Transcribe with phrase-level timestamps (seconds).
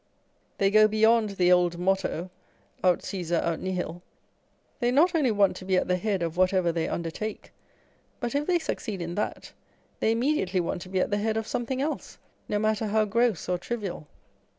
[0.57, 1.37] They go 234 On Egotism.
[1.37, 2.31] beyond the old motto
[2.83, 4.01] â€" Ant Ccesar, ant nihil â€"
[4.79, 7.51] they not only want to be at the head of whatever they undertake,
[8.19, 9.51] but if they succeed in that,
[9.99, 12.17] they immediately want to be at the head of something else,
[12.49, 14.07] no matter how gross or trivial.